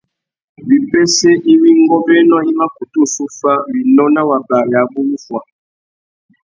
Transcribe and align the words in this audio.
Wipêssê 0.67 1.31
iwí 1.53 1.71
ngôbēnô 1.85 2.37
i 2.49 2.51
mà 2.59 2.65
kutu 2.75 3.01
zu 3.13 3.23
fá 3.39 3.53
winô 3.71 4.05
nà 4.15 4.21
wabari 4.29 4.73
abú 4.83 4.99
wuffuá. 5.09 5.41